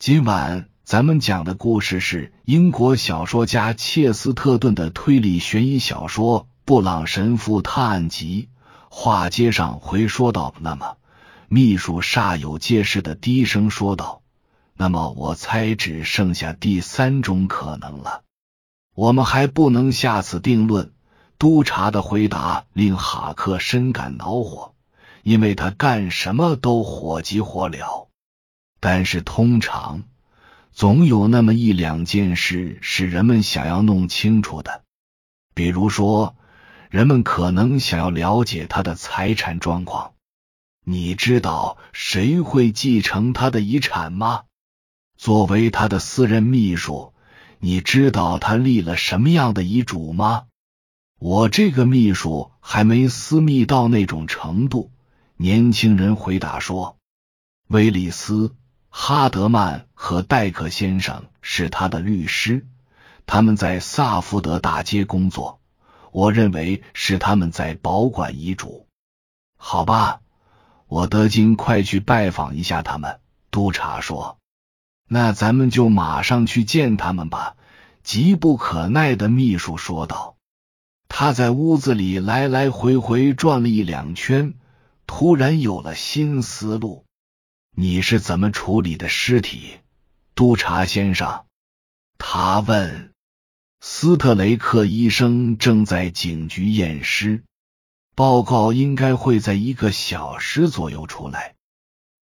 [0.00, 8.48] 今晚咱们讲的故事是英国小说家切斯特顿的推理悬疑小说《布朗神父探案集》。
[8.88, 10.96] 话接上回说道：“那么，
[11.48, 14.22] 秘书煞有介事的低声说道
[14.74, 18.22] ：‘那么，我猜只剩下第三种可能了。
[18.94, 20.92] 我们还不能下此定论。’
[21.36, 24.72] 督察的回答令哈克深感恼火，
[25.22, 28.06] 因为他干什么都火急火燎。
[28.80, 30.02] 但是通常
[30.72, 34.82] 总有那么一两件事是人们想要弄清楚的，
[35.54, 36.34] 比如说。”
[36.90, 40.14] 人们可能想要了解他的财产状况。
[40.84, 44.42] 你知道谁会继承他的遗产吗？
[45.16, 47.14] 作为他的私人秘书，
[47.60, 50.46] 你知道他立了什么样的遗嘱吗？
[51.20, 54.90] 我这个秘书还没私密到那种程度。
[55.36, 56.96] 年轻人回答说
[57.70, 58.56] ：“威利斯、
[58.90, 62.66] 哈德曼和戴克先生是他的律师，
[63.24, 65.56] 他们在萨福德大街工作。”
[66.12, 68.88] 我认为是他们在保管遗嘱，
[69.56, 70.22] 好吧，
[70.88, 73.20] 我得尽快去拜访一下他们。
[73.52, 74.38] 督察说
[75.06, 77.54] ：“那咱们就马上去见他们吧。”
[78.02, 80.34] 急不可耐的秘书说道。
[81.06, 84.54] 他在屋子里来来回回转了一两圈，
[85.06, 87.04] 突然有了新思路。
[87.76, 89.78] 你是怎么处理的尸体，
[90.34, 91.44] 督察先生？
[92.18, 93.12] 他问。
[93.82, 97.44] 斯特雷克医生正在警局验尸，
[98.14, 101.54] 报告应该会在一个小时左右出来。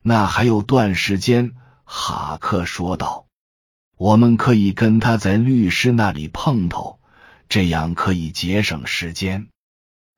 [0.01, 3.27] 那还有段时间，哈克说道
[3.99, 7.01] ：“我们可以跟他在律师那里碰头，
[7.49, 9.49] 这样可以节省时间。”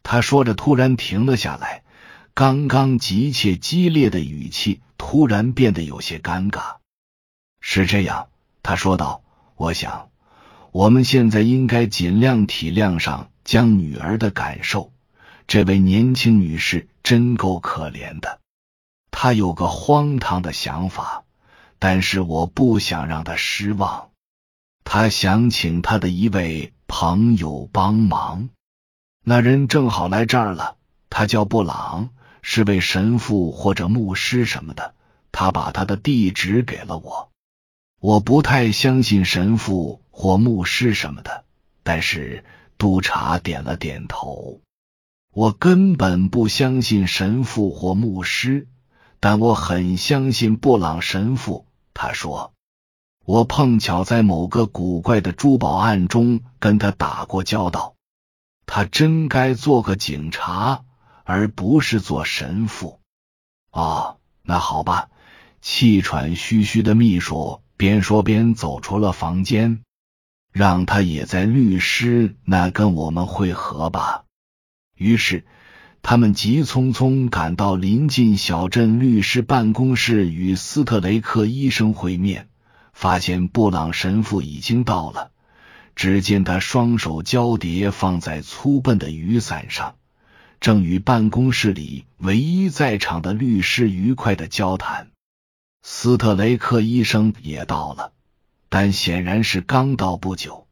[0.05, 1.85] 他说着，突然停了下来，
[2.35, 6.77] 刚刚急切激烈的语气突然变得有些尴尬。
[7.61, 8.29] 是这样，
[8.63, 9.25] 他说道
[9.59, 10.09] ：“我想。”
[10.71, 14.93] 我们现在应该尽量体谅上江女儿的感受。
[15.49, 18.39] 这位年轻女士真够可怜的。
[19.11, 21.25] 她有个荒唐的想法，
[21.81, 24.11] 但是我不想让她失望。
[24.85, 28.49] 她想请她的一位朋友帮忙。
[29.25, 30.77] 那人正好来这儿了。
[31.09, 32.11] 他叫布朗，
[32.43, 34.95] 是位神父或者牧师什么的。
[35.41, 37.31] 他把他的地址给了我。
[37.99, 40.03] 我不太相信神父。
[40.13, 41.45] 或牧师什么的，
[41.83, 42.45] 但是
[42.77, 44.61] 督察点了点头。
[45.33, 48.69] 我根本不相信神父或牧师，
[49.19, 51.65] 但我很相信布朗神父。
[51.95, 52.53] 他说
[53.25, 57.95] ：“我碰巧在某个古怪的珠宝案中跟他打过交道。
[58.67, 60.85] 他真该做个警察，
[61.25, 63.01] 而不是做神父。”
[63.73, 65.09] 哦，那好吧。
[65.61, 69.81] 气喘吁吁的秘书边说边走出了房间。
[70.53, 74.25] 让他也在律师那跟我们会合吧。
[74.97, 75.45] 于是，
[76.03, 82.49] 他们急匆匆赶到临近小镇律师办公室，与斯特雷克医生会面。
[82.93, 85.31] 发现布朗神父已经到了。
[85.95, 89.95] 只见他双手交叠放在粗笨的雨伞上，
[90.59, 95.10] 正与办公室里唯一在场的律师愉快的交谈。
[95.83, 98.13] 斯特雷克医生也到了。
[98.69, 100.67] 但显然是刚到不久，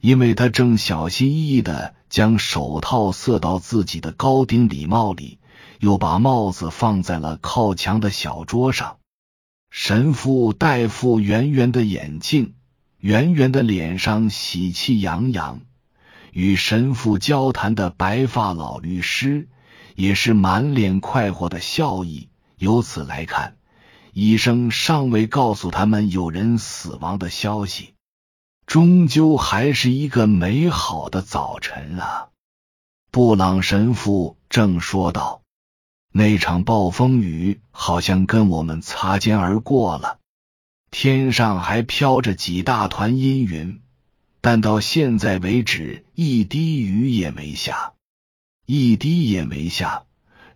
[0.00, 5.38] 因为他正小心翼翼的将手套塞到自己的高顶礼帽里，
[5.80, 8.98] 又把帽子放在了靠墙的小桌上。
[9.70, 12.54] 神父戴副圆圆的眼镜，
[12.98, 15.60] 圆圆的脸上喜气洋洋。
[16.32, 19.48] 与神父交谈的白发老律师
[19.94, 22.28] 也是满脸快活的笑意。
[22.58, 23.57] 由此来看。
[24.20, 27.94] 医生尚未告诉他们有人死亡的消息，
[28.66, 32.30] 终究还是一个美好的早晨啊！
[33.12, 35.42] 布朗神父正说道
[36.10, 40.18] ：“那场暴风雨好像跟我们擦肩而过了，
[40.90, 43.80] 天上还飘着几大团阴云，
[44.40, 47.92] 但到现在为止一滴雨也没下，
[48.66, 50.02] 一滴也没下。”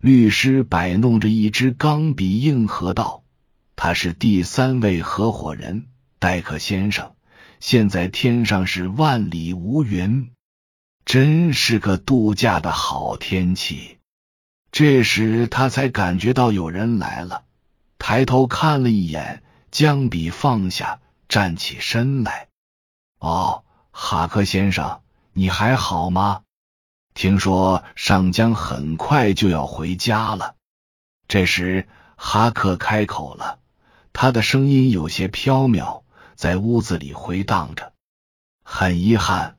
[0.03, 3.22] 律师摆弄着一支钢笔，应和道。
[3.75, 5.87] 他是第三位合伙人，
[6.19, 7.15] 戴克先生。
[7.59, 10.31] 现在天上是万里无云，
[11.05, 13.97] 真是个度假的好天气。
[14.71, 17.45] 这时他才感觉到有人来了，
[17.99, 20.99] 抬头看了一眼，将笔放下，
[21.29, 22.47] 站起身来。
[23.19, 26.41] 哦，哈克先生，你还好吗？
[27.13, 30.55] 听说上江很快就要回家了。
[31.27, 31.87] 这时
[32.17, 33.59] 哈克开口了。
[34.13, 36.03] 他的声音有些飘渺，
[36.35, 37.91] 在屋子里回荡着。
[38.63, 39.57] 很遗憾，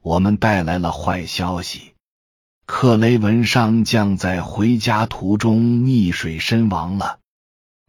[0.00, 1.92] 我们带来了坏消息。
[2.64, 7.18] 克雷文上将在回家途中溺水身亡了。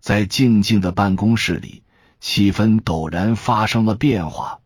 [0.02, 1.84] 在静静的办公室里，
[2.20, 4.60] 气氛陡然发生了变化。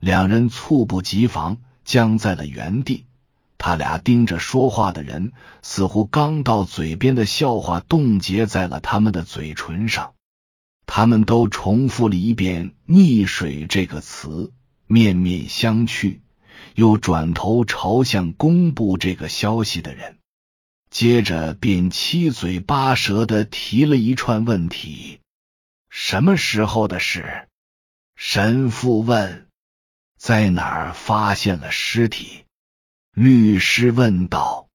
[0.00, 3.06] 两人猝不及防，僵在了原地。
[3.56, 5.32] 他俩盯着说话的人，
[5.62, 10.12] 似乎刚到嘴边的笑话冻结在了他们的嘴唇上。
[10.86, 14.52] 他们都重复了一遍“溺水”这个词，
[14.86, 16.20] 面面相觑，
[16.74, 20.18] 又转头朝向公布这个消息的人，
[20.90, 25.20] 接着便七嘴八舌的提了一串问题
[25.90, 27.48] ：“什么时候的事？”
[28.16, 29.48] 神父问
[30.16, 32.44] ：“在哪儿发现了尸体？”
[33.12, 34.68] 律师问道：“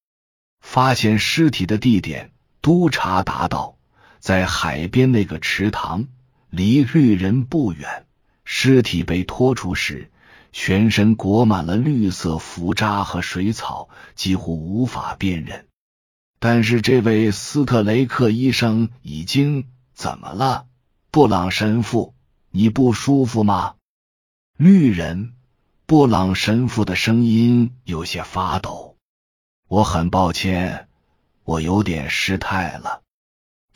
[0.60, 2.32] 发现尸体的地点？”
[2.62, 3.78] 督察答道
[4.20, 6.08] ：“在海边那个池塘，
[6.50, 8.06] 离绿人不远。
[8.44, 10.12] 尸体被拖出时，
[10.52, 15.68] 全身裹满了绿色腐渣和水草，几乎无法辨认。
[16.40, 20.66] 但是这位斯特雷克医生已经怎么了？
[21.12, 22.14] 布朗神父，
[22.52, 23.76] 你不舒服吗？”
[24.58, 25.34] 绿人。
[25.86, 28.96] 布朗神父的声音有些发抖。
[29.68, 30.88] 我很抱歉，
[31.44, 33.02] 我有点失态了。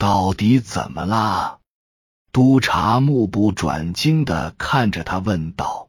[0.04, 1.60] 到底怎么了？
[2.30, 5.88] 督察目不转睛的看着他问道。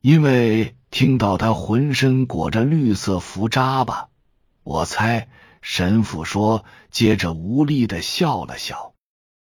[0.00, 4.08] 因为听到他浑身裹着绿色浮渣吧？
[4.64, 5.28] 我猜。
[5.62, 8.94] 神父说，接着无力的笑了笑，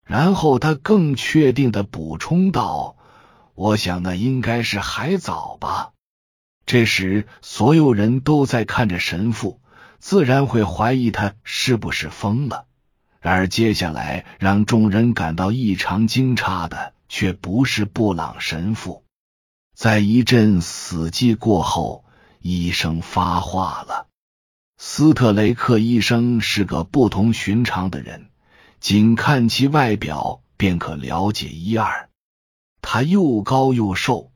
[0.04, 2.98] 然后他更确定的补充道。
[3.56, 5.94] 我想那应该是海藻吧。
[6.66, 9.62] 这时，所有人都在看着神父，
[9.98, 12.67] 自然会怀疑他是不是疯了。
[13.27, 19.03] 然而，接下来让众人感到异常惊诧的，却不是布朗神父。
[19.75, 22.06] 在一阵死寂过后，
[22.39, 24.07] 医生发话了
[24.79, 28.29] ：“斯特雷克医生是个不同寻常的人，
[28.79, 32.07] 仅看其外表便可了解一二。”
[32.81, 34.31] 他又高又瘦，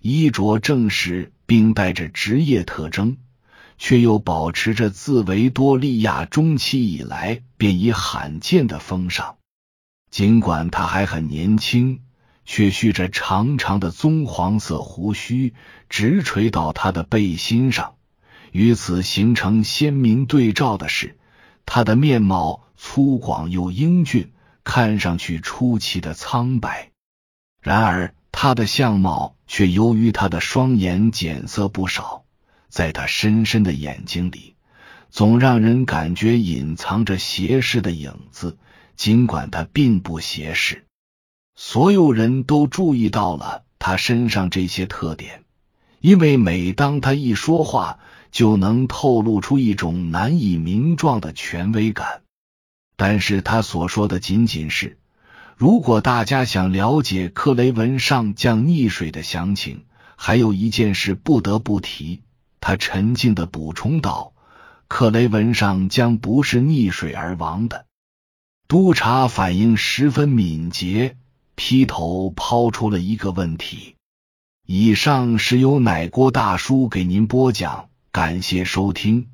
[0.00, 3.18] 衣着正式，并带着职业特征，
[3.82, 9.38] 却又保持着自维多利亚中期以来便已罕见的风尚。
[10.10, 12.02] 尽管他还很年轻，
[12.44, 15.54] 却蓄着长长的棕黄色胡须，
[15.88, 17.94] 直垂到他的背心上。
[18.52, 21.16] 与此形成鲜明对照的是，
[21.64, 24.30] 他的面貌粗犷又英俊，
[24.62, 26.90] 看上去出奇的苍白。
[27.62, 32.19] 然而，他的相貌却由于他的双眼减色不少，
[32.70, 34.54] 在他深深的眼睛里，
[35.10, 38.56] 总让人感觉隐藏着斜视的影子，
[38.96, 40.86] 尽管他并不斜视。
[41.54, 45.44] 所有人都注意到了他身上这些特点，
[46.00, 47.98] 因为每当他一说话，
[48.30, 52.22] 就能透露出一种难以名状的权威感。
[52.96, 54.96] 但是他所说的仅仅是。
[55.56, 59.84] 如果大家想了解克雷文上将溺水的详情，
[60.16, 62.22] 还有一件事不得不提。
[62.60, 64.34] 他沉静的补充道
[64.88, 67.86] ：“克雷文上将不是溺水而亡的。”
[68.68, 71.16] 督察反应十分敏捷，
[71.54, 73.96] 劈头抛出了一个问题。
[74.66, 79.28] 以上是由奶锅大叔给您播讲，感谢收听。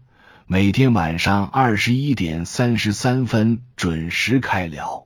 [0.47, 5.06] 每天晚上二十一点三十三分准时开聊。